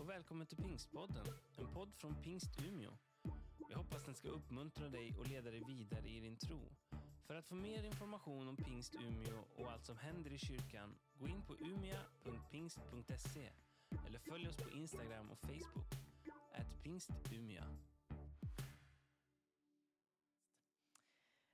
[0.00, 1.26] och välkommen till Pingstpodden,
[1.58, 2.90] en podd från Pingst Umeå.
[3.70, 6.60] Jag hoppas den ska uppmuntra dig och leda dig vidare i din tro.
[7.26, 11.28] För att få mer information om Pingst Umeå och allt som händer i kyrkan, gå
[11.28, 13.50] in på umia.pingst.se
[14.06, 15.94] eller följ oss på Instagram och Facebook,
[16.52, 17.76] at pingstumia.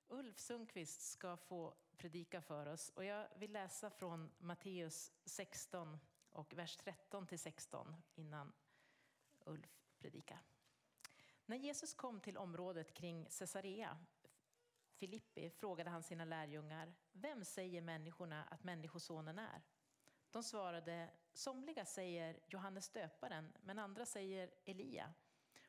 [0.08, 5.98] Ulf Sundqvist ska få predika för oss och jag vill läsa från Matteus 16
[6.32, 8.52] och vers 13 till 16 innan
[9.44, 10.42] Ulf predikar.
[11.46, 13.98] När Jesus kom till området kring Caesarea
[14.92, 19.62] Filippi frågade han sina lärjungar, vem säger människorna att Människosonen är?
[20.30, 25.14] De svarade, somliga säger Johannes döparen, men andra säger Elia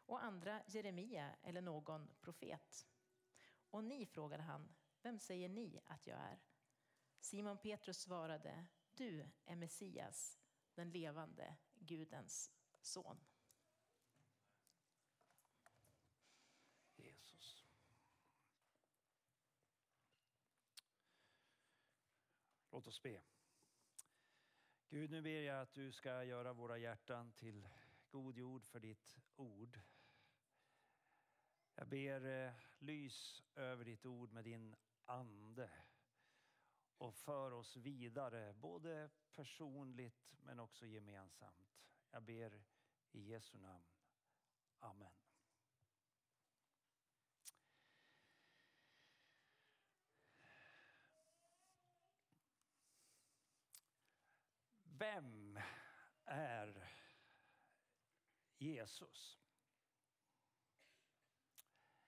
[0.05, 2.87] och andra Jeremia eller någon profet.
[3.69, 6.39] Och ni, frågade han, vem säger ni att jag är?
[7.19, 10.39] Simon Petrus svarade, du är Messias,
[10.75, 12.51] den levande Gudens
[12.81, 13.25] son.
[16.95, 17.65] Jesus.
[22.71, 23.21] Låt oss be.
[24.89, 27.67] Gud, nu ber jag att du ska göra våra hjärtan till
[28.09, 29.79] god jord för ditt ord.
[31.75, 35.69] Jag ber, eh, lys över ditt ord med din ande
[36.97, 41.79] och för oss vidare, både personligt men också gemensamt.
[42.11, 42.63] Jag ber
[43.11, 43.85] i Jesu namn.
[44.79, 45.11] Amen.
[54.83, 55.59] Vem
[56.25, 56.89] är
[58.57, 59.39] Jesus?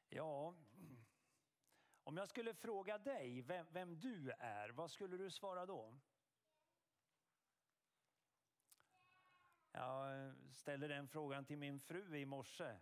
[0.09, 0.55] Ja,
[2.05, 5.95] om jag skulle fråga dig vem, vem, du är, vad skulle du svara då?
[9.71, 12.77] Jag ställde den frågan till min fru i morse.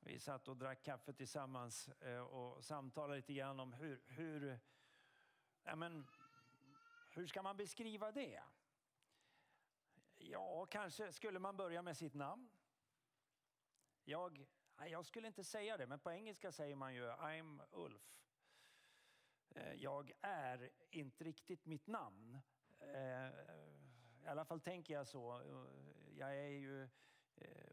[0.00, 4.58] Vi satt och drack kaffe tillsammans eh, och samtalade lite grann om hur, hur,
[5.62, 6.06] ja men,
[7.10, 8.42] hur ska man beskriva det?
[10.14, 12.48] Ja, kanske skulle man börja med sitt namn.
[14.04, 14.46] Jag,
[14.76, 18.14] jag skulle inte säga det, men på engelska säger man ju I'm Ulf.
[19.54, 22.38] Eh, jag är inte riktigt mitt namn.
[22.80, 23.28] Eh,
[24.22, 25.40] I alla fall tänker jag så.
[25.40, 26.88] Eh, jag är ju,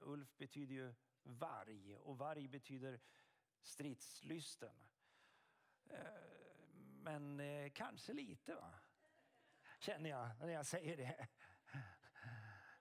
[0.01, 0.93] Ulf betyder ju
[1.23, 2.99] varg och varg betyder
[3.61, 4.75] stridslysten.
[7.03, 7.41] Men
[7.73, 8.73] kanske lite va?
[9.79, 11.27] Känner jag när jag säger det.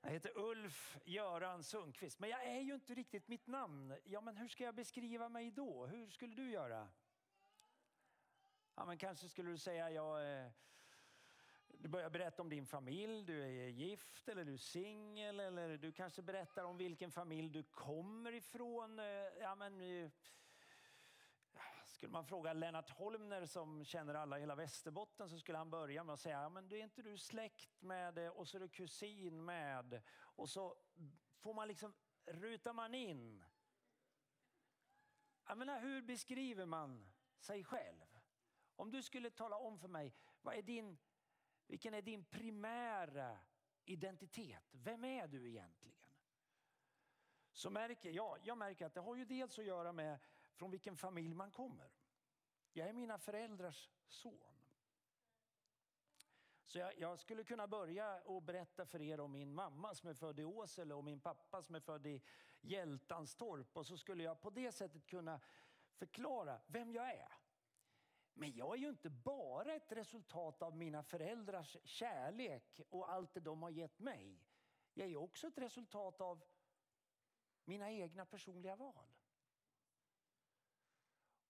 [0.01, 3.97] Jag heter Ulf Göran Sundqvist, men jag är ju inte riktigt mitt namn.
[4.05, 5.87] Ja, men hur ska jag beskriva mig då?
[5.87, 6.89] Hur skulle du göra?
[8.81, 10.51] Ja, men kanske skulle du säga jag eh,
[11.69, 15.93] du börjar berätta om din familj, du är gift eller du är singel eller du
[15.93, 18.99] kanske berättar om vilken familj du kommer ifrån.
[18.99, 19.05] Eh,
[19.41, 20.11] ja, men, eh,
[21.87, 26.05] skulle man fråga Lennart Holmner som känner alla i hela Västerbotten så skulle han börja
[26.05, 28.69] med att säga, men du är inte du släkt med eh, och så är du
[28.69, 30.03] kusin med.
[30.19, 30.77] Och så
[31.39, 31.95] får man liksom,
[32.27, 33.45] rutar man in.
[35.47, 38.10] Jag menar, hur beskriver man sig själv?
[38.81, 40.99] Om du skulle tala om för mig, vad är din,
[41.67, 43.39] vilken är din primära
[43.85, 44.65] identitet?
[44.73, 45.99] Vem är du egentligen?
[47.53, 50.19] Så märker jag, jag märker att det har ju dels att göra med
[50.55, 51.91] från vilken familj man kommer.
[52.73, 54.55] Jag är mina föräldrars son.
[56.67, 60.15] Så jag, jag, skulle kunna börja och berätta för er om min mamma som är
[60.15, 62.23] född i Åsele och min pappa som är född i
[62.61, 63.77] Hjältanstorp.
[63.77, 65.41] Och så skulle jag på det sättet kunna
[65.95, 67.40] förklara vem jag är.
[68.41, 73.41] Men jag är ju inte bara ett resultat av mina föräldrars kärlek och allt det
[73.41, 74.41] de har gett mig.
[74.95, 76.45] Jag är också ett resultat av
[77.65, 79.07] mina egna personliga val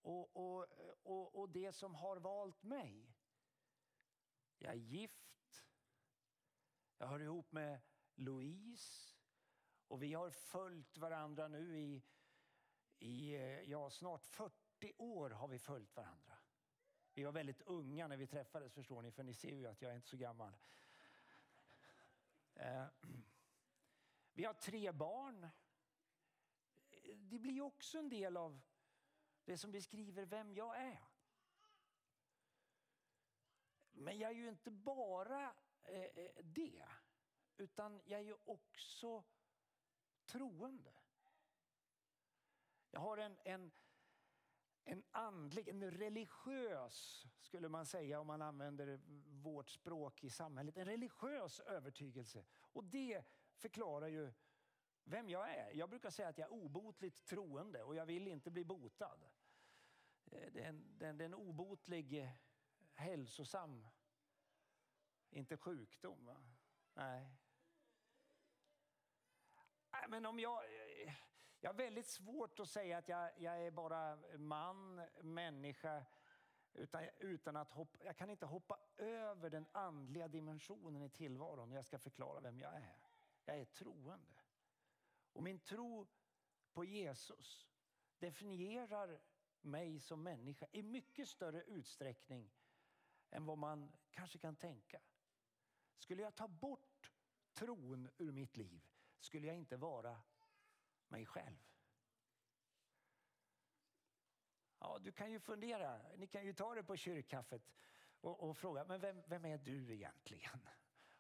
[0.02, 0.66] och, och,
[1.02, 3.16] och, och det som har valt mig.
[4.58, 5.64] Jag är gift.
[6.98, 7.80] Jag hör ihop med
[8.14, 9.16] Louise.
[9.88, 12.02] Och vi har följt varandra nu i,
[12.98, 13.36] i
[13.70, 16.39] ja, snart 40 år har vi följt varandra.
[17.14, 19.90] Vi var väldigt unga när vi träffades förstår ni, för ni ser ju att jag
[19.92, 20.56] är inte så gammal.
[22.54, 22.86] Eh,
[24.32, 25.48] vi har tre barn.
[27.16, 28.60] Det blir också en del av
[29.44, 31.00] det som beskriver vem jag är.
[33.92, 36.88] Men jag är ju inte bara eh, eh, det,
[37.56, 39.24] utan jag är ju också
[40.24, 40.92] troende.
[42.90, 43.70] Jag har en, en,
[44.84, 49.00] en andlig, en religiös, skulle man säga om man använder
[49.42, 52.44] vårt språk i samhället, en religiös övertygelse.
[52.72, 53.24] Och det
[53.56, 54.32] förklarar ju
[55.04, 55.70] vem jag är.
[55.70, 59.24] Jag brukar säga att jag är obotligt troende och jag vill inte bli botad.
[60.24, 62.30] Eh, det är en, det är en obotlig, eh,
[62.94, 63.86] hälsosam,
[65.30, 66.26] inte sjukdom.
[66.26, 66.42] Va?
[66.94, 67.36] Nej.
[69.92, 70.62] Nej, men om jag,
[71.60, 76.04] jag har väldigt svårt att säga att jag, jag är bara man, människa,
[76.74, 81.76] utan, utan att hoppa, jag kan inte hoppa över den andliga dimensionen i tillvaron när
[81.76, 82.96] jag ska förklara vem jag är.
[83.44, 84.40] Jag är troende.
[85.32, 86.06] Och min tro
[86.72, 87.66] på Jesus
[88.18, 89.20] definierar
[89.60, 92.50] mig som människa i mycket större utsträckning
[93.30, 95.00] än vad man kanske kan tänka.
[95.98, 97.12] Skulle jag ta bort
[97.52, 98.82] tron ur mitt liv
[99.18, 100.20] skulle jag inte vara
[101.10, 101.56] mig själv.
[104.78, 107.70] Ja, du kan ju fundera, ni kan ju ta det på kyrkkaffet
[108.20, 110.68] och, och fråga, men vem, vem är du egentligen?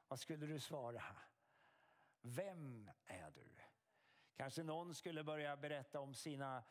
[0.08, 1.02] Vad skulle du svara?
[2.20, 3.48] Vem är du?
[4.34, 6.64] Kanske någon skulle börja berätta om sina,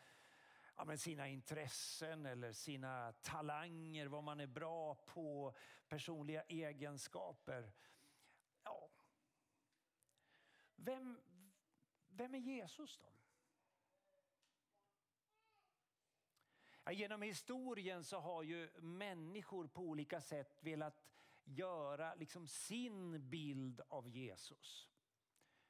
[0.75, 5.53] ja, men sina intressen eller sina talanger, vad man är bra på,
[5.87, 7.73] personliga egenskaper.
[8.63, 8.89] Ja.
[10.75, 11.21] Vem,
[12.19, 13.05] vem är Jesus då?
[16.83, 21.03] Ja, genom historien så har ju människor på olika sätt velat
[21.43, 24.89] göra liksom sin bild av Jesus.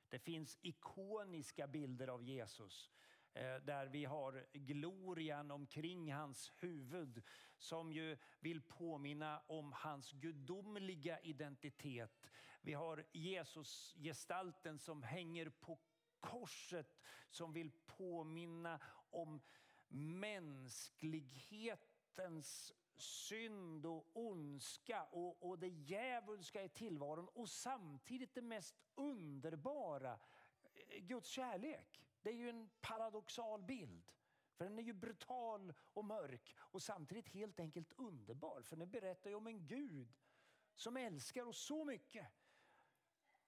[0.10, 2.92] Det finns ikoniska bilder av Jesus
[3.34, 7.24] eh, där vi har glorian omkring hans huvud
[7.58, 12.30] som ju vill påminna om hans gudomliga identitet.
[12.62, 15.80] Vi har Jesus-gestalten som hänger på
[16.20, 17.00] korset
[17.30, 18.80] som vill påminna
[19.12, 19.42] om
[19.88, 30.20] mänsklighetens synd och ondska och, och det djävulska i tillvaron och samtidigt det mest underbara,
[30.64, 32.02] eh, Guds kärlek.
[32.22, 34.12] Det är ju en paradoxal bild.
[34.54, 38.62] För den är ju brutal och mörk och samtidigt helt enkelt underbar.
[38.62, 40.14] För den berättar ju om en Gud
[40.76, 42.28] som älskar oss så mycket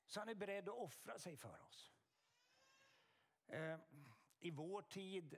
[0.06, 1.91] så han är beredd att offra sig för oss.
[3.51, 3.80] Eh,
[4.39, 5.38] I vår tid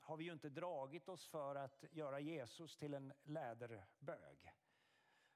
[0.00, 4.54] har vi ju inte dragit oss för att göra Jesus till en läderbög.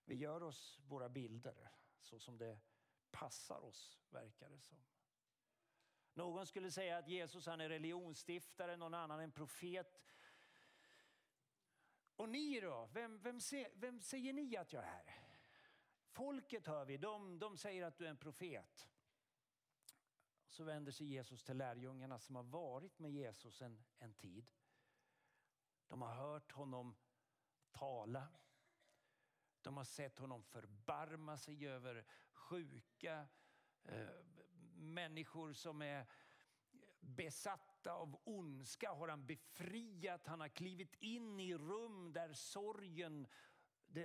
[0.05, 2.59] Vi gör oss våra bilder så som det
[3.11, 4.77] passar oss, verkar det som.
[6.15, 10.03] Någon skulle säga att Jesus han är religionsstiftare, någon annan en profet.
[12.17, 12.89] Och ni då?
[12.93, 15.25] Vem, vem, se, vem säger ni att jag är?
[16.09, 18.89] Folket hör vi, de, de säger att du är en profet.
[20.55, 24.51] Så vänder sig Jesus till lärjungarna som har varit med Jesus en, en tid.
[25.87, 26.97] De har hört honom
[27.71, 28.29] tala.
[29.63, 33.29] De har sett honom förbarma sig över sjuka,
[33.85, 34.09] eh,
[34.75, 36.07] människor som är
[37.01, 40.27] besatta av ondska har han befriat.
[40.27, 43.27] Han har klivit in i rum där sorgen,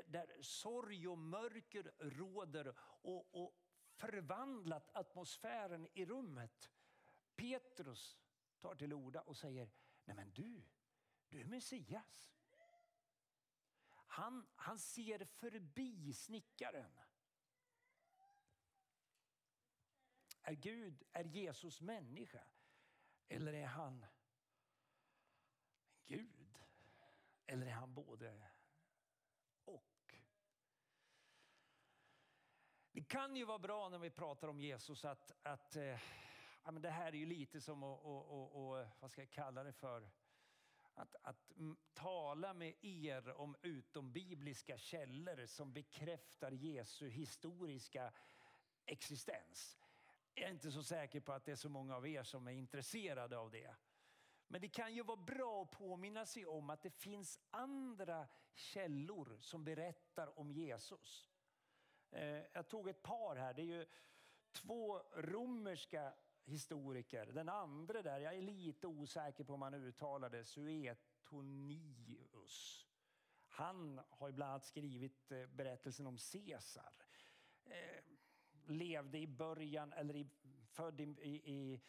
[0.06, 3.69] där sorg och mörker råder och, och
[4.00, 6.72] förvandlat atmosfären i rummet.
[7.36, 8.20] Petrus
[8.60, 9.72] tar till orda och säger,
[10.06, 10.64] nej men du,
[11.30, 12.32] du är Messias.
[13.92, 17.00] Han, han ser förbi snickaren.
[20.42, 22.44] Är Gud, är Jesus människa?
[23.28, 24.06] Eller är han
[26.08, 26.56] Gud?
[27.46, 28.50] Eller är han både
[29.66, 30.16] och?
[33.00, 35.84] Det kan ju vara bra när vi pratar om Jesus att, att äh,
[36.66, 39.30] ja, men det här är ju lite som att, och, och, och, vad ska jag
[39.30, 40.10] kalla det för?
[40.94, 41.52] att, att
[41.94, 48.14] tala med er om utombibliska källor som bekräftar Jesu historiska
[48.86, 49.78] existens.
[50.34, 52.52] Jag är inte så säker på att det är så många av er som är
[52.52, 53.76] intresserade av det.
[54.48, 59.38] Men det kan ju vara bra att påminna sig om att det finns andra källor
[59.40, 61.30] som berättar om Jesus.
[62.12, 63.54] Eh, jag tog ett par här.
[63.54, 63.86] Det är ju
[64.52, 66.14] två romerska
[66.46, 67.26] historiker.
[67.26, 71.76] Den andra där, jag är lite osäker på om man uttalar det, Suetonius.
[73.48, 76.94] Han har bland annat skrivit eh, berättelsen om Caesar.
[77.66, 78.04] Eh,
[78.68, 80.30] levde i början, eller i,
[80.64, 81.82] född i, i,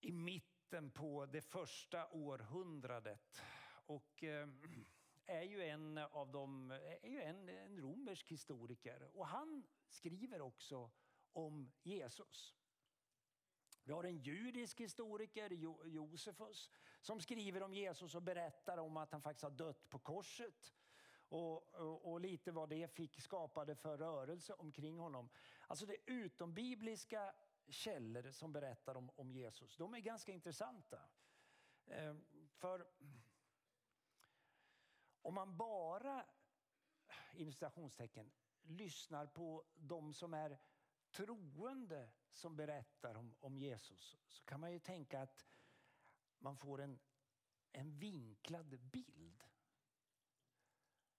[0.00, 3.42] i mitten på det första århundradet.
[3.86, 4.48] Och eh,
[5.26, 6.70] är ju en av dem,
[7.02, 9.10] är ju en, en romersk historiker.
[9.14, 10.90] Och han skriver också
[11.32, 12.56] om Jesus.
[13.84, 15.50] Vi har en judisk historiker,
[15.84, 20.74] Josefus, som skriver om Jesus och berättar om att han faktiskt har dött på korset.
[21.28, 25.28] Och, och, och, lite vad det fick skapade för rörelse omkring honom.
[25.66, 27.34] Alltså det utombibliska
[27.68, 29.76] källor som berättar om, om Jesus.
[29.76, 31.00] De är ganska intressanta.
[31.86, 32.14] Eh,
[32.48, 32.86] för
[35.26, 36.26] om man bara,
[37.32, 40.58] inom citationstecken, lyssnar på de som är
[41.10, 45.46] troende som berättar om, om Jesus så kan man ju tänka att
[46.38, 46.98] man får en,
[47.72, 49.44] en vinklad bild.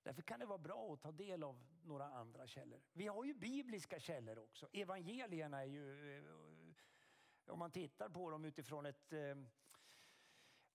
[0.04, 2.82] Därför kan det vara bra att ta del av några andra källor.
[2.94, 4.70] Vi har ju bibliska källor också.
[4.74, 6.24] Evangelierna är ju, eh,
[7.48, 9.36] om man tittar på dem utifrån ett eh,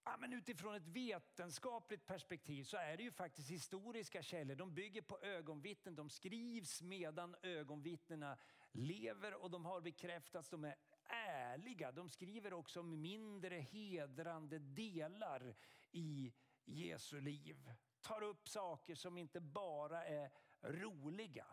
[0.04, 4.54] Ja, men utifrån ett vetenskapligt perspektiv så är det ju faktiskt historiska källor.
[4.54, 5.94] De bygger på ögonvittnen.
[5.94, 8.38] De skrivs medan ögonvittnena
[8.72, 10.48] lever och de har bekräftats.
[10.48, 11.92] De är ärliga.
[11.92, 15.54] De skriver också om mindre hedrande delar
[15.90, 16.32] i
[16.64, 17.72] Jesu liv.
[18.00, 20.30] Tar upp saker som inte bara är
[20.62, 21.46] roliga.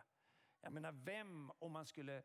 [0.60, 2.22] Jag menar, vem om man skulle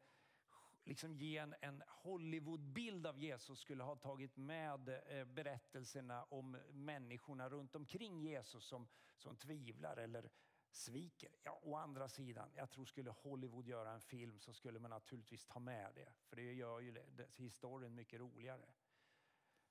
[0.85, 7.49] liksom ge en, en Hollywoodbild av Jesus skulle ha tagit med eh, berättelserna om människorna
[7.49, 8.87] runt omkring Jesus som,
[9.17, 10.29] som tvivlar eller
[10.71, 11.31] sviker.
[11.43, 15.45] Ja, å andra sidan, jag tror skulle Hollywood göra en film så skulle man naturligtvis
[15.45, 16.13] ta med det.
[16.25, 18.65] För det gör ju det, det, historien mycket roligare.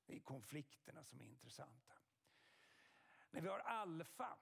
[0.07, 1.95] Det är konflikterna som är intressanta.
[3.31, 4.39] När vi har Alfa,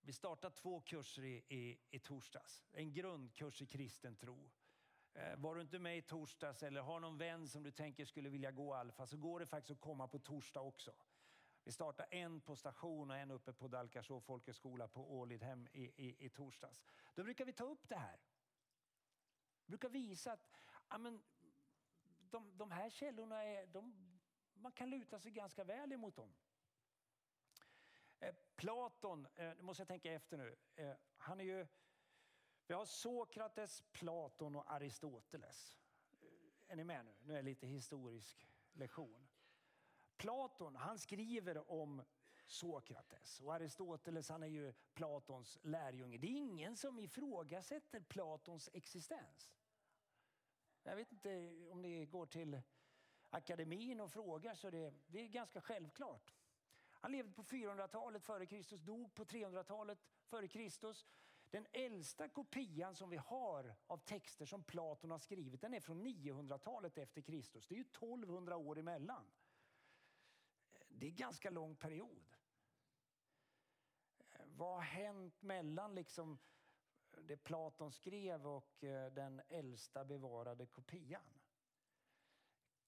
[0.00, 2.64] vi startar två kurser i, i, i torsdags.
[2.72, 4.50] En grundkurs i kristen tro.
[5.16, 8.28] Eh, var du inte med i torsdags eller har någon vän som du tänker skulle
[8.28, 10.92] vilja gå Alfa så går det faktiskt att komma på torsdag också.
[11.64, 16.26] Vi startar en på station och en uppe på Dalkarså folkhögskola på Ålidhem i, i,
[16.26, 16.82] i torsdags.
[17.14, 18.20] Då brukar vi ta upp det här.
[19.64, 20.50] Vi brukar visa att
[20.88, 21.22] ja, men,
[22.30, 24.18] de, de här källorna är, de,
[24.54, 26.34] man kan luta sig ganska väl emot dem.
[28.18, 31.66] Eh, Platon, eh, nu måste jag tänka efter nu, eh, han är ju
[32.66, 35.78] vi har Sokrates, Platon och Aristoteles.
[36.68, 37.14] Är ni med nu?
[37.22, 39.28] Nu är det lite historisk lektion.
[40.16, 42.02] Platon han skriver om
[42.46, 46.18] Sokrates och Aristoteles han är ju Platons lärjunge.
[46.18, 49.52] Det är ingen som ifrågasätter Platons existens.
[50.82, 52.62] Jag vet inte om ni går till
[53.30, 56.34] akademin och frågar så det, det är ganska självklart.
[57.00, 61.06] Han levde på 400-talet före Kristus, dog på 300-talet före Kristus.
[61.56, 66.06] Den äldsta kopian som vi har av texter som Platon har skrivit den är från
[66.06, 67.66] 900-talet efter Kristus.
[67.66, 69.24] Det är ju 1200 år emellan.
[70.88, 72.36] Det är en ganska lång period.
[74.44, 76.38] Vad har hänt mellan liksom
[77.20, 81.40] det Platon skrev och eh, den äldsta bevarade kopian?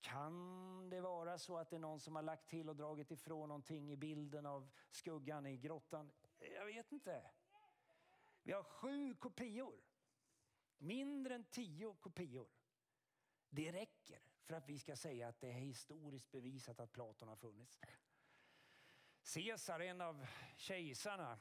[0.00, 3.48] Kan det vara så att det är någon som har lagt till och dragit ifrån
[3.48, 6.12] någonting i bilden av skuggan i grottan?
[6.38, 7.30] Jag vet inte.
[8.48, 9.80] Vi har sju kopior.
[10.78, 12.48] Mindre än tio kopior.
[13.50, 17.36] Det räcker för att vi ska säga att det är historiskt bevisat att Platon har
[17.36, 17.80] funnits.
[19.34, 20.26] Caesar, en av
[20.56, 21.38] kejsarna,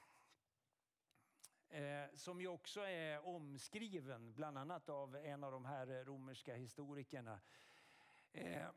[1.70, 7.40] eh, som ju också är omskriven bland annat av en av de här romerska historikerna.
[8.32, 8.70] Eh,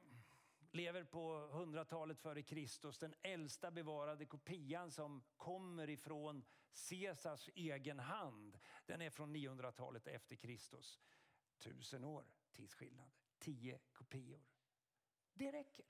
[0.71, 2.99] lever på 100-talet före Kristus.
[2.99, 6.45] Den äldsta bevarade kopian som kommer ifrån
[6.89, 8.59] Caesars egen hand.
[8.87, 11.01] Den är från 900-talet efter Kristus.
[11.59, 13.11] Tusen år tidsskillnad.
[13.39, 14.43] Tio kopior.
[15.35, 15.87] Det räcker.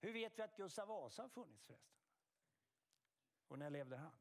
[0.00, 2.00] Hur vet vi att Gustav Vasa har funnits förresten?
[3.48, 4.12] Och när levde han?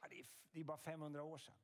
[0.00, 1.58] Ja, det, är, det är bara 500 år sedan.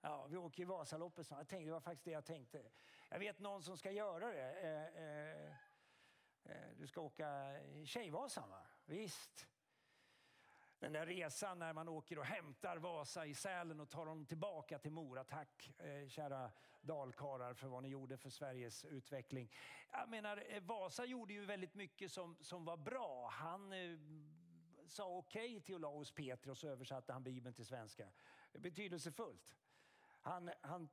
[0.00, 1.30] Ja, vi åker i Vasaloppet.
[1.30, 2.70] Jag tänkte, det var faktiskt det jag tänkte.
[3.08, 4.50] Jag vet någon som ska göra det.
[4.50, 5.46] Eh, eh,
[6.44, 8.66] eh du ska åka Tjejvasan, va?
[8.84, 9.48] Visst.
[10.78, 14.78] Den där resan när man åker och hämtar Vasa i Sälen och tar honom tillbaka
[14.78, 15.24] till Mora.
[15.24, 19.50] Tack eh, kära dalkarar för vad ni gjorde för Sveriges utveckling.
[19.92, 23.28] Jag menar, eh, Vasa gjorde ju väldigt mycket som, som var bra.
[23.32, 23.98] Han eh,
[24.86, 28.08] sa okej okay till Olaus Petri och så översatte han Bibeln till svenska.
[28.52, 29.56] Betydelsefullt.
[30.20, 30.88] Han, han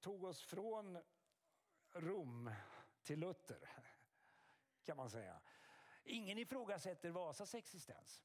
[0.00, 0.98] tog oss från
[1.92, 2.50] Rom
[3.02, 3.68] till Luther,
[4.82, 5.40] kan man säga.
[6.04, 8.22] Ingen ifrågasätter Vasas existens.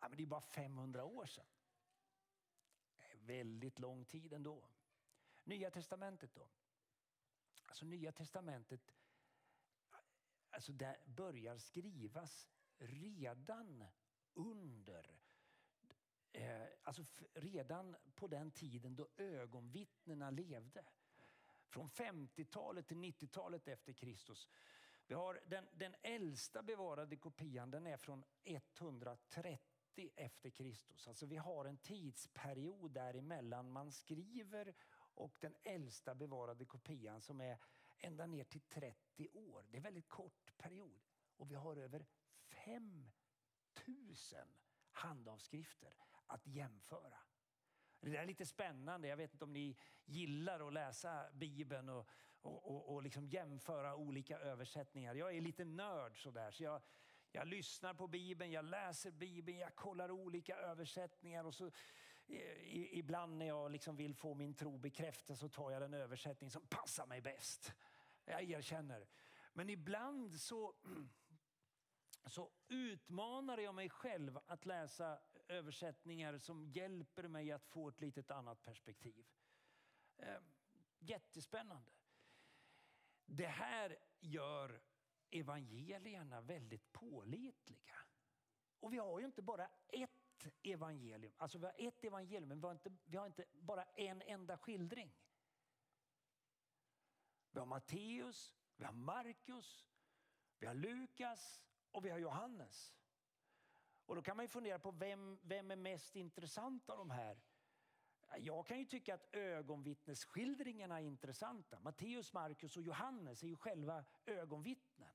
[0.00, 1.46] Ja, men det är bara 500 år sedan.
[3.14, 4.68] Väldigt lång tid ändå.
[5.44, 6.48] Nya testamentet då?
[7.66, 8.94] Alltså Nya testamentet
[10.50, 13.84] alltså där börjar skrivas redan
[14.34, 15.20] under
[16.32, 17.04] eh, alltså
[17.34, 20.84] redan på den tiden då ögonvittnena levde.
[21.68, 24.48] Från 50-talet till 90-talet efter Kristus.
[25.06, 31.08] Vi har den, den äldsta bevarade kopian den är från 130 efter Kristus.
[31.08, 34.74] Alltså vi har en tidsperiod däremellan man skriver
[35.14, 37.58] och den äldsta bevarade kopian som är
[37.98, 39.66] ända ner till 30 år.
[39.70, 41.00] Det är en väldigt kort period.
[41.36, 42.06] Och vi har över
[42.48, 44.38] 5000
[44.92, 45.94] handavskrifter
[46.26, 47.18] att jämföra.
[48.00, 49.08] Det där är lite spännande.
[49.08, 52.08] Jag vet inte om ni gillar att läsa Bibeln och,
[52.42, 55.14] och, och, och liksom jämföra olika översättningar.
[55.14, 56.50] Jag är lite nörd sådär.
[56.50, 56.82] Så jag,
[57.32, 61.44] jag lyssnar på Bibeln, jag läser Bibeln, jag kollar olika översättningar.
[61.44, 61.70] och så
[62.70, 66.66] Ibland när jag liksom vill få min tro bekräftad så tar jag den översättning som
[66.66, 67.72] passar mig bäst.
[68.24, 69.08] Jag erkänner.
[69.52, 70.74] Men ibland så,
[72.26, 78.30] så utmanar jag mig själv att läsa översättningar som hjälper mig att få ett litet
[78.30, 79.26] annat perspektiv.
[80.16, 80.44] Ehm,
[80.98, 81.92] jättespännande.
[83.26, 84.82] Det här gör
[85.30, 87.96] evangelierna väldigt pålitliga.
[88.80, 91.32] Och vi har ju inte bara ett evangelium.
[91.36, 94.58] Alltså vi har ett evangelium men vi har inte, vi har inte bara en enda
[94.58, 95.14] skildring.
[97.50, 99.88] Vi har Matteus, vi har Markus,
[100.58, 102.97] vi har Lukas och vi har Johannes.
[104.08, 107.40] Och då kan man ju fundera på vem, vem är mest intressant av de här?
[108.38, 111.80] Jag kan ju tycka att ögonvittnesskildringarna är intressanta.
[111.80, 115.14] Matteus, Markus och Johannes är ju själva ögonvittnen.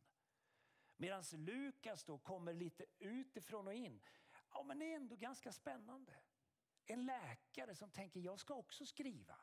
[0.97, 4.01] Medan Lukas då kommer lite utifrån och in.
[4.51, 6.13] Ja, men det är ändå ganska spännande.
[6.85, 9.35] En läkare som tänker jag ska också skriva.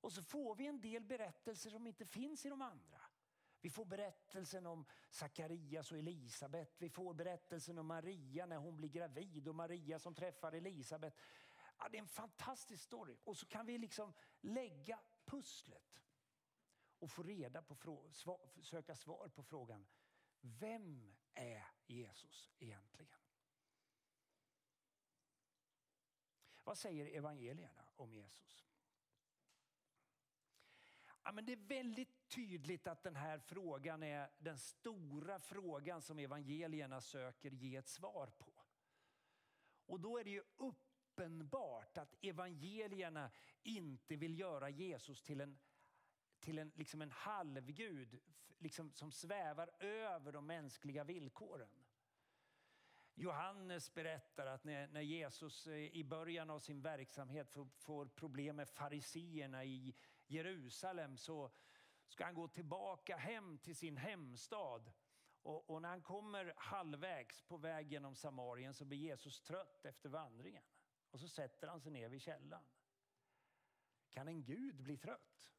[0.00, 3.00] Och så får vi en del berättelser som inte finns i de andra.
[3.64, 6.74] Vi får berättelsen om Sakarias och Elisabet.
[6.78, 11.16] Vi får berättelsen om Maria när hon blir gravid och Maria som träffar Elisabet.
[11.78, 13.16] Ja, det är en fantastisk story.
[13.24, 16.02] Och så kan vi liksom lägga pusslet
[16.98, 18.02] och få reda på,
[18.62, 19.86] söka svar på frågan
[20.40, 23.18] vem är Jesus egentligen?
[26.64, 28.66] Vad säger evangelierna om Jesus?
[31.22, 36.18] Ja, men det är väldigt tydligt att den här frågan är den stora frågan som
[36.18, 38.52] evangelierna söker ge ett svar på.
[39.86, 43.30] Och då är det ju uppenbart att evangelierna
[43.62, 45.58] inte vill göra Jesus till en,
[46.40, 48.20] till en, liksom en halvgud
[48.58, 51.84] liksom, som svävar över de mänskliga villkoren.
[53.14, 58.56] Johannes berättar att när, när Jesus eh, i början av sin verksamhet får, får problem
[58.56, 59.94] med fariseerna i
[60.26, 61.50] Jerusalem så
[62.08, 64.92] ska han gå tillbaka hem till sin hemstad.
[65.42, 70.08] Och, och, när han kommer halvvägs på väg genom Samarien så blir Jesus trött efter
[70.08, 70.64] vandringen.
[71.10, 72.64] Och så sätter han sig ner vid källan.
[74.10, 75.52] Kan en Gud bli trött?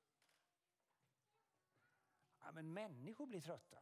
[2.40, 3.80] Ja, men människor blir trötta.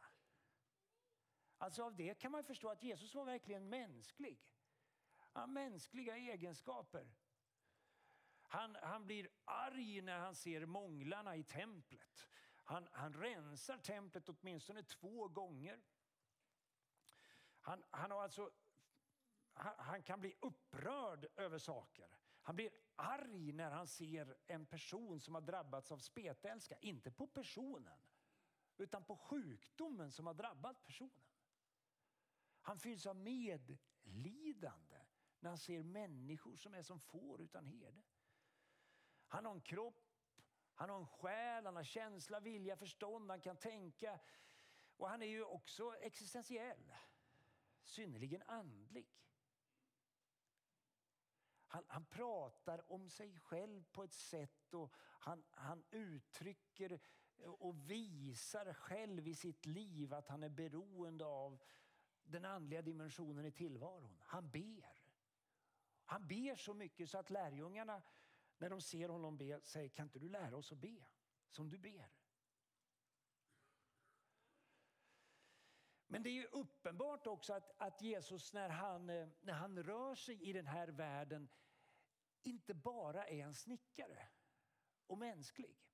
[1.58, 4.40] Alltså av det kan man förstå att Jesus var verkligen mänsklig.
[5.16, 7.14] Han har mänskliga egenskaper.
[8.42, 12.28] Han, han blir arg när han ser månglarna i templet.
[12.64, 15.82] Han, han rensar templet åtminstone två gånger.
[17.60, 18.50] Han, han, har alltså,
[19.52, 22.16] han, han kan bli upprörd över saker.
[22.42, 26.76] Han blir arg när han ser en person som har drabbats av spetälska.
[26.80, 27.98] Inte på personen,
[28.76, 31.24] utan på sjukdomen som har drabbat personen.
[32.60, 35.00] Han fylls av medlidande
[35.40, 38.02] när han ser människor som är som får utan herde.
[39.26, 40.03] Han har en kropp,
[40.74, 44.20] han har en själ, han har känsla, vilja, förstånd, han kan tänka.
[44.96, 46.94] Och han är ju också existentiell,
[47.82, 49.06] synnerligen andlig.
[51.66, 57.00] Han, han, pratar om sig själv på ett sätt och han, han uttrycker
[57.44, 61.62] och visar själv i sitt liv att han är beroende av
[62.22, 64.18] den andliga dimensionen i tillvaron.
[64.22, 65.04] Han ber.
[66.04, 68.02] Han ber så mycket så att lärjungarna
[68.58, 71.04] när de ser honom be säger kan inte du lära oss att be
[71.50, 72.10] som du ber?
[76.06, 80.14] Men det är ju uppenbart också att, att Jesus när han, eh, när han rör
[80.14, 81.48] sig i den här världen
[82.42, 84.28] inte bara är en snickare
[85.06, 85.84] och mänsklig.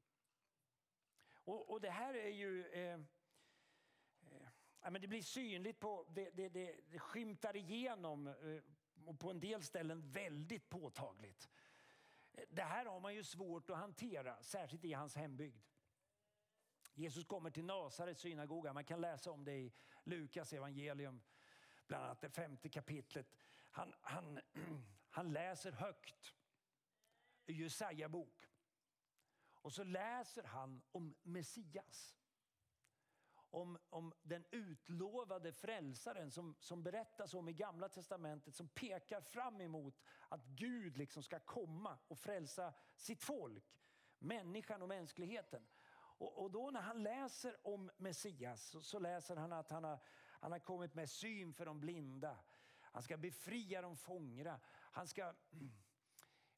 [1.44, 2.66] Och, och det här är ju...
[2.66, 3.00] Eh,
[4.20, 8.62] eh, men det blir synligt, på, det, det, det, det skymtar igenom eh,
[9.06, 11.50] och på en del ställen väldigt påtagligt.
[12.48, 15.62] Det här har man ju svårt att hantera, särskilt i hans hembygd.
[16.94, 18.72] Jesus kommer till Nasarets synagoga.
[18.72, 19.72] Man kan läsa om det i
[20.04, 21.22] Lukas evangelium,
[21.86, 23.36] bland annat det femte kapitlet.
[23.70, 24.40] Han, han,
[25.10, 26.34] han läser högt
[27.46, 28.46] i Jesaja bok.
[29.62, 32.19] Och så läser han om Messias
[33.50, 39.60] om, om den utlovade frälsaren som, som berättas om i Gamla Testamentet som pekar fram
[39.60, 43.80] emot att Gud liksom ska komma och frälsa sitt folk
[44.20, 45.66] människan och mänskligheten.
[45.92, 49.98] Och, och då när han läser om Messias så, så läser han att han har,
[50.40, 52.36] han har kommit med syn för de blinda.
[52.80, 54.60] Han ska befria de fångra.
[54.70, 55.34] Han ska...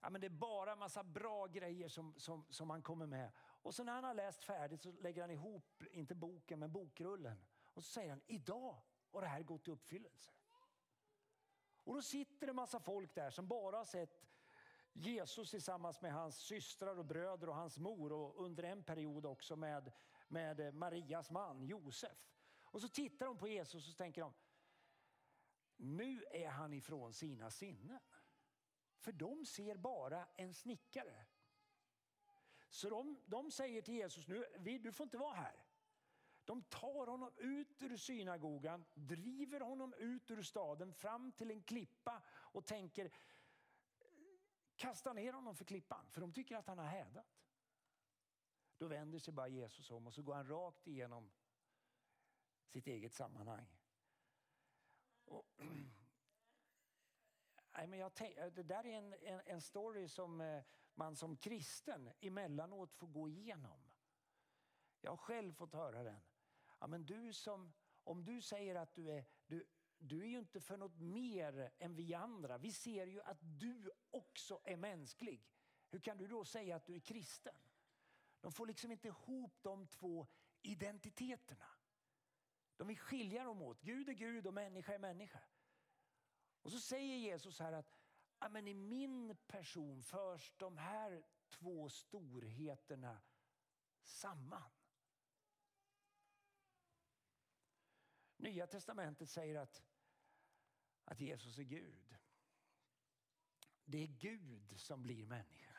[0.01, 3.33] Ja, men det är bara en massa bra grejer som, som, som han kommer med.
[3.63, 7.45] Och så när han har läst färdigt så lägger han ihop, inte boken, men bokrullen.
[7.75, 10.31] Och så säger han, idag har det här gått i uppfyllelse.
[11.85, 14.23] Och då sitter det en massa folk där som bara har sett
[14.93, 19.57] Jesus tillsammans med hans systrar och bröder och hans mor och under en period också
[19.57, 19.93] med,
[20.29, 22.33] med Marias man Josef.
[22.63, 24.35] Och så tittar de på Jesus och tänker de,
[25.77, 28.01] nu är han ifrån sina sinnen.
[28.99, 31.27] För de ser bara en snickare.
[32.73, 34.45] Så de, de säger till Jesus, nu,
[34.79, 35.65] du får inte vara här.
[36.45, 42.23] De tar honom ut ur synagogan, driver honom ut ur staden fram till en klippa
[42.29, 43.13] och tänker
[44.77, 47.43] kasta ner honom för klippan, för de tycker att han har hädat.
[48.79, 51.31] Då vänder sig bara Jesus om och så går han rakt igenom
[52.67, 53.67] sitt eget sammanhang.
[55.25, 55.45] Och,
[57.73, 60.63] nej, men jag tänk, det där är en, en, en story som eh,
[60.95, 63.91] man som kristen emellanåt får gå igenom.
[65.01, 66.21] Jag har själv fått höra den.
[66.81, 67.73] Ja, men du som,
[68.05, 69.65] om du säger att du är, du,
[69.99, 72.59] du är ju inte för något mer än vi andra.
[72.59, 75.47] Vi ser ju att du också är mänsklig.
[75.91, 77.55] Hur kan du då säga att du är kristen?
[78.41, 80.27] De får liksom inte ihop de två
[80.63, 81.67] identiteterna.
[82.77, 83.81] De vill skilja dem åt.
[83.81, 85.41] Gud är Gud och människa är människa.
[86.63, 87.99] Och så säger Jesus här att
[88.51, 93.21] men i min person förs de här två storheterna
[94.03, 94.71] samman.
[98.37, 99.83] Nya testamentet säger att,
[101.05, 102.17] att Jesus är Gud.
[103.85, 105.77] Det är Gud som blir människa.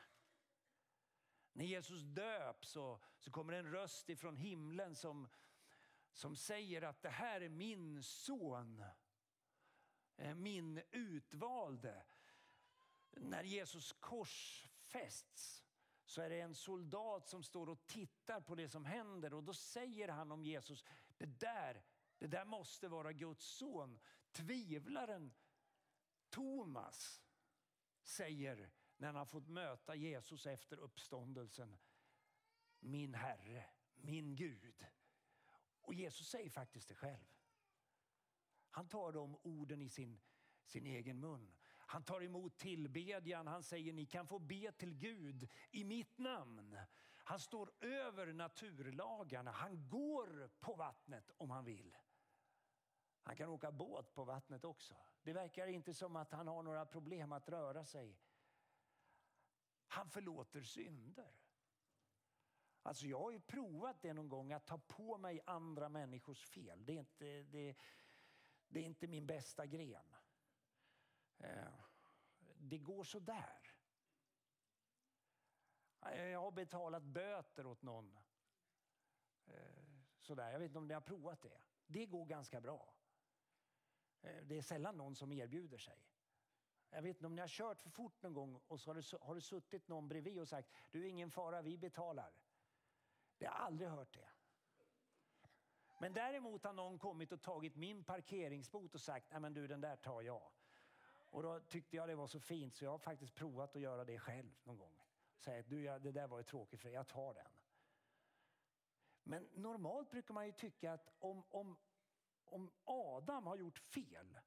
[1.53, 5.29] När Jesus döps så, så kommer en röst ifrån himlen som,
[6.11, 8.83] som säger att det här är min son,
[10.23, 12.03] Eh, min utvalde.
[13.11, 15.63] När Jesus korsfästs
[16.05, 19.53] så är det en soldat som står och tittar på det som händer och då
[19.53, 20.85] säger han om Jesus,
[21.17, 21.83] det där
[22.17, 23.99] det där måste vara Guds son.
[24.31, 25.33] Tvivlaren
[26.29, 27.21] Thomas
[28.03, 31.77] säger när han har fått möta Jesus efter uppståndelsen.
[32.79, 34.85] Min Herre, min Gud.
[35.81, 37.32] Och Jesus säger faktiskt det själv.
[38.75, 40.21] Han tar de orden i sin,
[40.65, 41.55] sin egen mun.
[41.69, 43.47] Han tar emot tillbedjan.
[43.47, 46.77] Han säger ni kan få be till Gud i mitt namn.
[47.23, 49.51] Han står över naturlagarna.
[49.51, 51.97] Han går på vattnet om han vill.
[53.23, 54.95] Han kan åka båt på vattnet också.
[55.23, 58.19] Det verkar inte som att han har några problem att röra sig.
[59.87, 61.33] Han förlåter synder.
[62.81, 66.85] Alltså jag har ju provat det någon gång, att ta på mig andra människors fel.
[66.85, 67.75] Det är inte, det,
[68.73, 70.15] det är inte min bästa gren.
[71.37, 71.73] Eh,
[72.57, 73.75] det går så där.
[76.05, 78.19] Eh, jag har betalat böter åt någon.
[79.45, 79.83] Eh,
[80.19, 80.51] sådär.
[80.51, 81.61] Jag vet inte om ni har provat det.
[81.87, 82.95] Det går ganska bra.
[84.21, 86.07] Det är sällan någon som erbjuder sig.
[86.89, 89.17] Jag vet inte om ni har kört för fort någon gång och så har det,
[89.21, 92.33] har det suttit någon bredvid och sagt du är ingen fara, vi betalar.
[93.37, 94.32] Det har aldrig hört det.
[96.03, 99.81] Men däremot har någon kommit och tagit min parkeringsbot och sagt nej men du den
[99.81, 100.51] där tar jag.
[101.29, 104.05] Och då tyckte jag det var så fint så jag har faktiskt provat att göra
[104.05, 105.01] det själv någon gång.
[105.37, 107.51] Säga du det där var ju tråkigt för jag tar den.
[109.23, 111.77] Men normalt brukar man ju tycka att om, om,
[112.45, 114.39] om Adam har gjort fel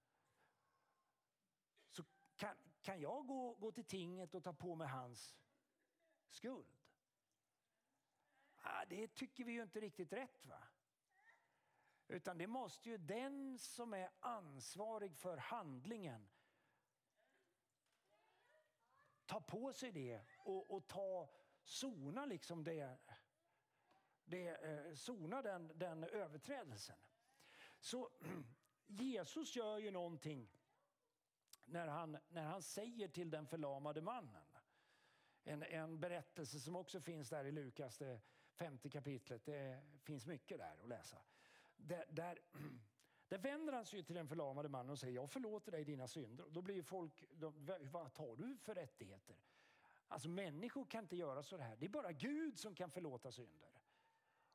[1.89, 2.05] så
[2.37, 5.37] kan, kan jag gå, gå till tinget och ta på mig hans
[6.29, 6.77] skuld.
[8.57, 10.47] Ah, det tycker vi ju inte riktigt rätt.
[10.47, 10.63] va?
[12.09, 16.29] Utan det måste ju den som är ansvarig för handlingen
[19.27, 21.31] ta på sig det och, och ta,
[21.63, 22.99] sona liksom det,
[24.25, 26.97] det, eh, sona den, den överträdelsen.
[27.79, 28.11] Så
[28.87, 30.49] Jesus gör ju någonting
[31.65, 34.47] när han, när han säger till den förlamade mannen.
[35.45, 38.21] En, en berättelse som också finns där i Lukas, det
[38.53, 39.45] femte kapitlet.
[39.45, 41.23] Det finns mycket där att läsa.
[41.77, 42.39] Där, där,
[43.29, 46.47] där vänder han sig till den förlamade mannen och säger jag förlåter dig dina synder.
[46.51, 47.53] Då blir folk, då,
[47.93, 49.37] vad tar du för rättigheter?
[50.09, 51.77] Alltså människor kan inte göra så här.
[51.77, 53.71] Det är bara Gud som kan förlåta synder.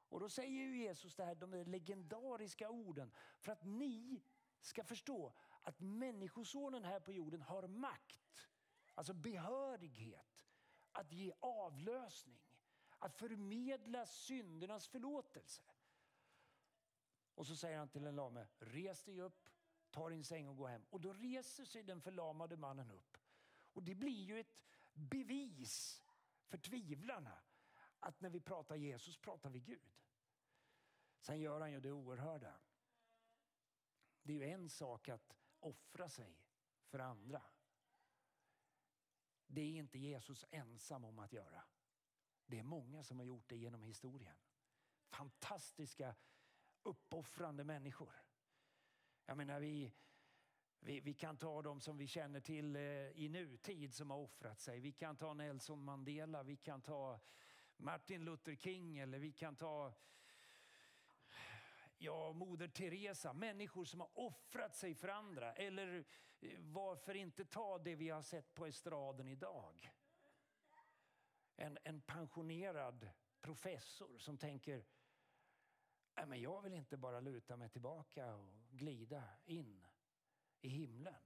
[0.09, 4.23] Och då säger Jesus det här, de legendariska orden för att ni
[4.61, 8.49] ska förstå att Människosonen här på jorden har makt,
[8.93, 10.45] alltså behörighet
[10.91, 12.39] att ge avlösning.
[12.99, 15.63] Att förmedla syndernas förlåtelse.
[17.35, 19.49] Och så säger han till den lame, res dig upp,
[19.89, 20.85] ta din säng och gå hem.
[20.89, 23.17] Och då reser sig den förlamade mannen upp.
[23.73, 24.63] Och det blir ju ett
[24.93, 26.03] bevis
[26.47, 27.37] för tvivlarna
[27.99, 29.91] att när vi pratar Jesus pratar vi Gud.
[31.19, 32.59] Sen gör han ju det oerhörda.
[34.23, 36.41] Det är ju en sak att offra sig
[36.87, 37.41] för andra.
[39.47, 41.63] Det är inte Jesus ensam om att göra.
[42.45, 44.37] Det är många som har gjort det genom historien.
[45.09, 46.15] Fantastiska
[46.83, 48.13] uppoffrande människor.
[49.25, 49.91] Jag menar, vi,
[50.79, 54.59] vi, vi, kan ta dem som vi känner till eh, i nutid som har offrat
[54.59, 54.79] sig.
[54.79, 57.19] Vi kan ta Nelson Mandela, vi kan ta
[57.77, 59.93] Martin Luther King eller vi kan ta
[61.97, 63.33] ja, Moder Teresa.
[63.33, 65.53] Människor som har offrat sig för andra.
[65.53, 66.05] Eller
[66.39, 69.91] eh, varför inte ta det vi har sett på estraden idag?
[71.55, 73.09] En, en pensionerad
[73.41, 74.85] professor som tänker
[76.21, 79.87] Nej, men jag vill inte bara luta mig tillbaka och glida in
[80.61, 81.21] i himlen.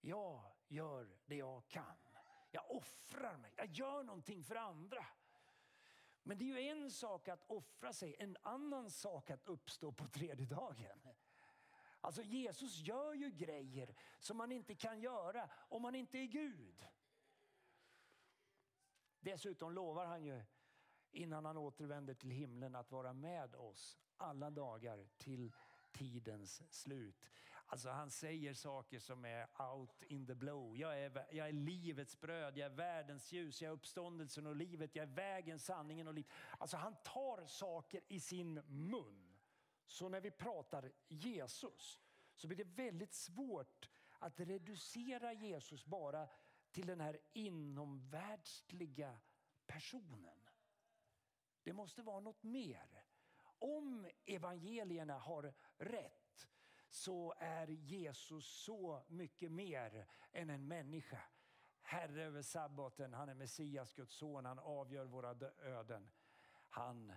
[0.00, 1.96] Jag gör det jag kan.
[2.50, 3.52] Jag offrar mig.
[3.56, 5.06] Jag gör någonting för andra.
[6.22, 10.08] Men det är ju en sak att offra sig, en annan sak att uppstå på
[10.08, 11.08] tredje dagen.
[12.00, 16.86] Alltså Jesus gör ju grejer som man inte kan göra om man inte är Gud.
[19.20, 20.42] Dessutom lovar han ju
[21.12, 25.52] innan han återvänder till himlen att vara med oss alla dagar till
[25.92, 27.30] tidens slut.
[27.66, 30.76] Alltså han säger saker som är out in the blow.
[30.76, 34.96] Jag är, jag är livets bröd, jag är världens ljus, jag är uppståndelsen och livet,
[34.96, 36.32] jag är vägen, sanningen och livet.
[36.58, 39.38] Alltså han tar saker i sin mun.
[39.86, 42.00] Så när vi pratar Jesus
[42.34, 46.28] så blir det väldigt svårt att reducera Jesus bara
[46.70, 49.18] till den här inomvärldsliga
[49.66, 50.41] personen.
[51.62, 53.04] Det måste vara något mer.
[53.58, 56.48] Om evangelierna har rätt
[56.88, 61.20] så är Jesus så mycket mer än en människa.
[61.80, 66.10] Herre över sabbaten, han är Messias, Guds son, han avgör våra öden.
[66.68, 67.12] Han,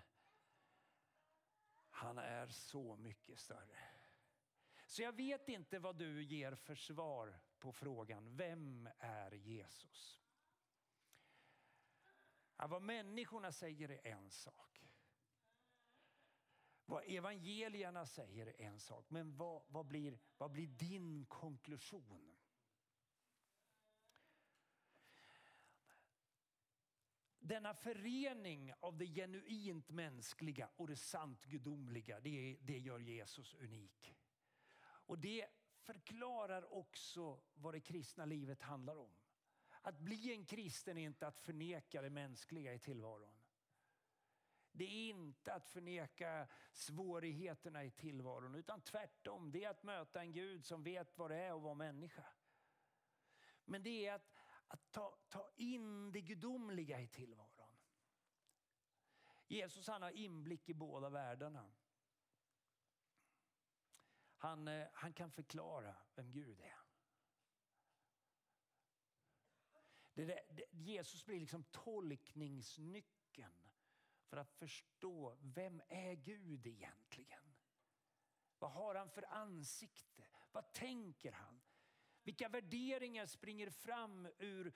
[1.89, 3.77] han är så mycket större.
[4.85, 10.24] Så jag vet inte vad du ger för svar på frågan, vem är Jesus?
[12.57, 14.81] Ja, vad människorna säger är en sak.
[16.85, 22.35] Vad evangelierna säger är en sak, men vad, vad, blir, vad blir din konklusion?
[27.39, 34.15] Denna förening av det genuint mänskliga och det sant gudomliga, det, det gör Jesus unik.
[34.81, 35.47] Och det
[35.79, 39.15] förklarar också vad det kristna livet handlar om.
[39.85, 43.35] Att bli en kristen är inte att förneka det mänskliga i tillvaron.
[44.71, 49.51] Det är inte att förneka svårigheterna i tillvaron utan tvärtom.
[49.51, 52.25] Det är att möta en Gud som vet vad det är att vara människa.
[53.65, 54.33] Men det är att,
[54.67, 57.77] att ta, ta in det gudomliga i tillvaron.
[59.47, 61.71] Jesus han har inblick i båda världarna.
[64.37, 66.84] Han, eh, han kan förklara vem Gud är.
[70.15, 73.69] Det där, det, Jesus blir liksom tolkningsnyckeln
[74.25, 77.55] för att förstå vem är Gud egentligen?
[78.59, 80.23] Vad har han för ansikte?
[80.51, 81.61] Vad tänker han?
[82.23, 84.73] Vilka värderingar springer fram ur,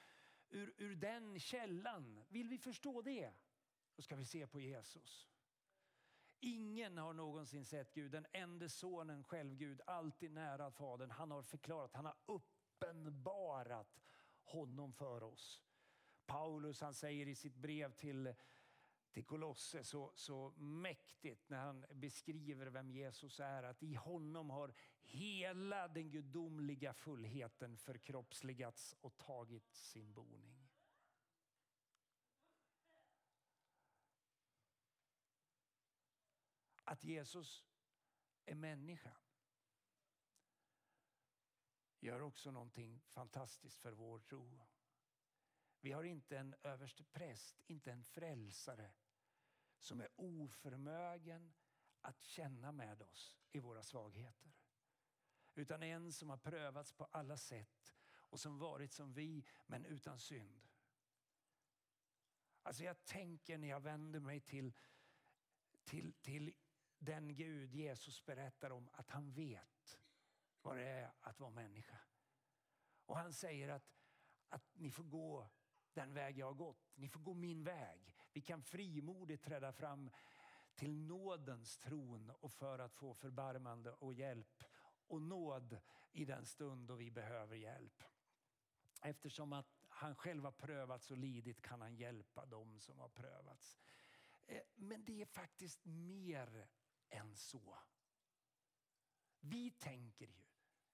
[0.49, 2.23] ur, ur den källan?
[2.29, 3.33] Vill vi förstå det?
[3.95, 5.27] Då ska vi se på Jesus.
[6.39, 11.11] Ingen har någonsin sett Gud, den enda sonen, själv Gud, alltid nära Fadern.
[11.11, 13.99] Han har förklarat, han har uppenbarat
[14.51, 15.61] honom för oss.
[16.25, 18.33] Paulus han säger i sitt brev till
[19.11, 23.63] till Kolosse så, så mäktigt när han beskriver vem Jesus är.
[23.63, 30.69] Att i honom har hela den gudomliga fullheten förkroppsligats och tagit sin boning.
[36.83, 37.65] Att Jesus
[38.45, 39.11] är människa
[41.99, 44.67] gör också någonting fantastiskt för vår tro.
[45.81, 48.91] Vi har inte en överste präst, inte en frälsare
[49.77, 51.53] som är oförmögen
[52.01, 54.51] att känna med oss i våra svagheter.
[55.55, 60.19] Utan en som har prövats på alla sätt och som varit som vi men utan
[60.19, 60.67] synd.
[62.63, 64.73] Alltså jag tänker när jag vänder mig till,
[65.83, 66.53] till, till
[66.97, 69.99] den Gud Jesus berättar om att han vet
[70.61, 71.97] vad det är att vara människa.
[73.05, 73.95] Och han säger att,
[74.49, 75.49] att ni får gå
[75.93, 76.91] den väg jag har gått.
[76.95, 78.15] Ni får gå min väg.
[78.33, 80.11] Vi kan frimodigt träda fram
[80.75, 84.63] till nådens tron och för att få förbarmande och hjälp
[85.07, 85.79] och nåd
[86.11, 88.03] i den stund då vi behöver hjälp.
[89.01, 93.77] Eftersom att han själv har prövats och lidit kan han hjälpa dem som har prövats.
[94.45, 96.67] Eh, men det är faktiskt mer
[97.09, 97.79] än så.
[99.39, 100.48] Vi tänker ju,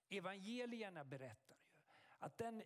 [0.09, 1.65] evangelierna berättar ju
[2.19, 2.63] att den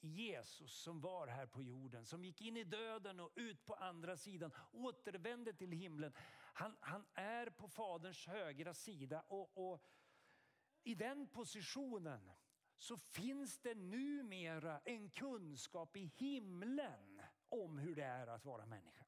[0.00, 4.16] Jesus som var här på jorden, som gick in i döden och ut på andra
[4.16, 6.12] sidan, återvände till himlen.
[6.54, 9.82] Han, han är på Faderns högra sida och, och
[10.82, 12.30] i den positionen
[12.76, 19.06] så finns det numera en kunskap i himlen om hur det är att vara människa.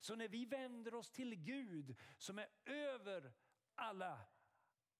[0.00, 3.32] Så när vi vänder oss till Gud som är över
[3.74, 4.20] alla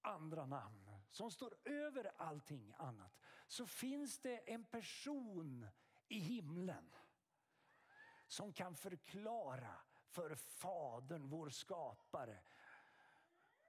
[0.03, 5.67] andra namn, som står över allting annat, så finns det en person
[6.07, 6.95] i himlen
[8.27, 9.75] som kan förklara
[10.07, 12.39] för Fadern, vår skapare,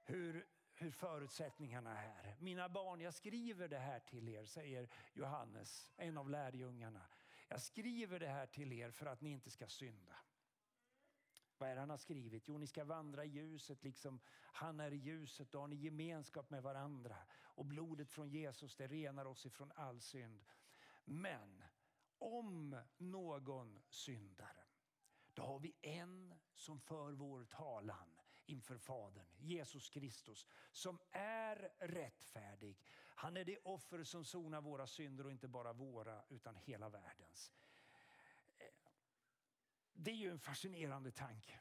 [0.03, 2.35] hur, hur förutsättningarna är.
[2.39, 7.05] Mina barn, jag skriver det här till er, säger Johannes, en av lärjungarna.
[7.47, 10.15] Jag skriver det här till er för att ni inte ska synda.
[11.57, 12.47] Vad är det han har skrivit?
[12.47, 14.19] Jo, ni ska vandra i ljuset liksom
[14.55, 15.51] han är i ljuset.
[15.51, 17.17] Då har ni gemenskap med varandra.
[17.41, 20.45] Och blodet från Jesus det renar oss ifrån all synd.
[21.05, 21.63] Men
[22.17, 24.65] om någon syndar,
[25.33, 32.79] då har vi en som för vår talan inför Fadern, Jesus Kristus, som är rättfärdig.
[33.15, 37.51] Han är det offer som sonar våra synder och inte bara våra utan hela världens.
[39.97, 41.59] Det är ju en fascinerande tanke.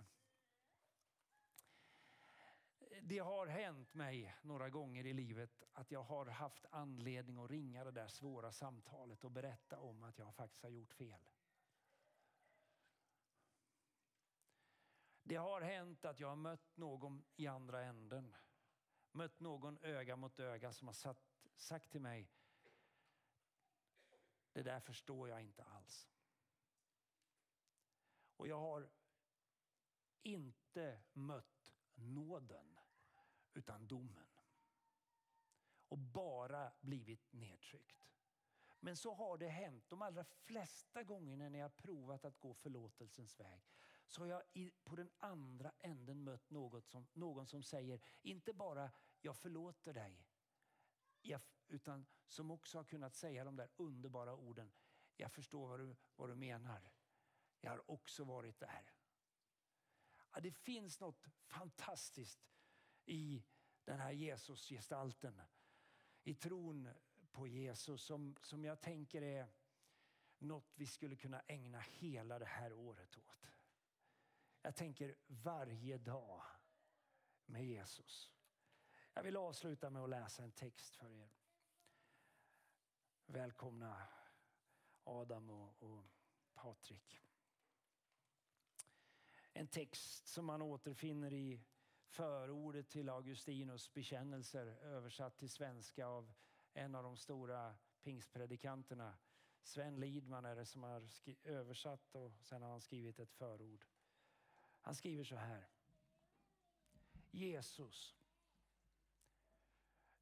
[3.03, 7.85] Det har hänt mig några gånger i livet att jag har haft anledning att ringa
[7.85, 11.21] det där svåra samtalet och berätta om att jag faktiskt har gjort fel.
[15.23, 18.37] Det har hänt att jag har mött någon i andra änden.
[19.13, 22.31] Mött någon öga mot öga som har satt, sagt till mig,
[24.53, 26.09] det där förstår jag inte alls.
[28.37, 28.91] Och jag har
[30.23, 32.79] inte mött nåden
[33.55, 34.29] utan domen.
[35.89, 38.05] Och bara blivit nedtryckt.
[38.81, 43.41] Men så har det hänt de allra flesta gångerna när jag provat att gå förlåtelsens
[43.41, 43.63] väg.
[44.07, 44.43] Så har jag
[44.85, 50.27] på den andra änden mött något som, någon som säger, inte bara jag förlåter dig.
[51.21, 54.73] Jag, utan som också har kunnat säga de där underbara orden,
[55.17, 56.94] jag förstår vad du, vad du menar.
[57.65, 58.93] Jag har också varit där.
[60.33, 62.47] Ja, det finns något fantastiskt
[63.05, 63.45] i
[63.85, 65.43] den här Jesusgestalten,
[66.23, 66.91] I tron
[67.33, 69.49] på Jesus som, som jag tänker är
[70.39, 73.47] något vi skulle kunna ägna hela det här året åt.
[74.63, 76.43] Jag tänker varje dag
[77.47, 78.33] med Jesus.
[79.13, 81.31] Jag vill avsluta med att läsa en text för er.
[83.27, 84.09] Välkomna
[85.05, 86.05] Adam och, och
[86.55, 87.24] Patrik.
[89.57, 91.61] En text som man återfinner i
[92.07, 96.33] förordet till Augustinus bekännelser översatt till svenska av
[96.73, 99.17] en av de stora pingstpredikanterna.
[99.63, 101.09] Sven Lidman är det som har
[101.45, 103.87] översatt och sen har han skrivit ett förord.
[104.81, 105.69] Han skriver så här.
[107.31, 108.17] Jesus,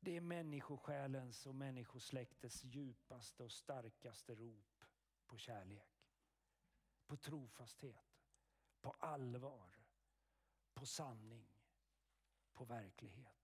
[0.01, 4.85] det är människosjälens och människosläktets djupaste och starkaste rop
[5.27, 6.07] på kärlek,
[7.07, 8.12] på trofasthet
[8.83, 9.77] på allvar,
[10.75, 11.47] på sanning,
[12.53, 13.43] på verklighet.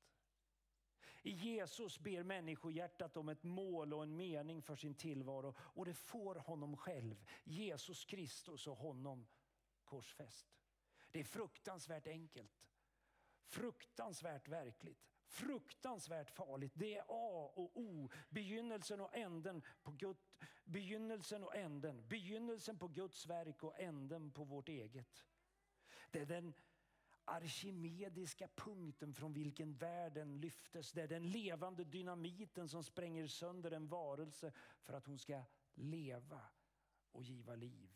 [1.22, 5.94] I Jesus ber människohjärtat om ett mål och en mening för sin tillvaro och det
[5.94, 9.26] får honom själv, Jesus Kristus och honom
[9.84, 10.46] korsfäst.
[11.10, 12.66] Det är fruktansvärt enkelt,
[13.44, 16.72] fruktansvärt verkligt, fruktansvärt farligt.
[16.74, 20.16] Det är A och O, begynnelsen och änden på Gud,
[20.64, 25.24] begynnelsen och änden, begynnelsen på Guds verk och änden på vårt eget.
[26.10, 26.54] Det är den
[27.24, 30.92] arkimediska punkten från vilken världen lyftes.
[30.92, 34.52] Det är den levande dynamiten som spränger sönder en varelse
[34.82, 35.42] för att hon ska
[35.74, 36.40] leva
[37.12, 37.90] och giva liv.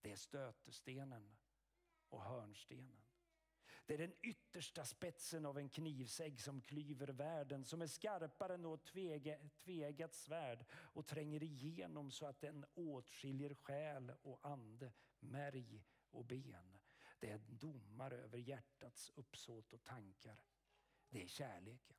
[0.00, 1.36] Det är stötestenen
[2.08, 3.02] och hörnstenen.
[3.92, 8.62] Det är den yttersta spetsen av en knivsägg som klyver världen, som är skarpare än
[8.62, 8.92] något
[9.64, 16.78] tvegat svärd och tränger igenom så att den åtskiljer själ och ande, märg och ben.
[17.18, 20.44] Det är en domare över hjärtats uppsåt och tankar.
[21.08, 21.96] Det är kärleken.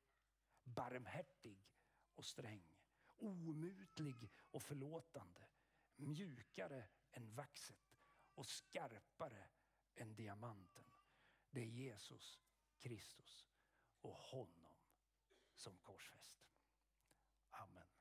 [0.64, 1.68] Barmhärtig
[2.14, 2.64] och sträng.
[3.16, 5.46] Omutlig och förlåtande.
[5.96, 7.98] Mjukare än vaxet
[8.34, 9.48] och skarpare
[9.94, 10.84] än diamanten.
[11.54, 12.40] Det är Jesus
[12.78, 13.46] Kristus
[14.00, 14.76] och honom
[15.54, 16.36] som korsfäst.
[17.50, 17.93] Amen.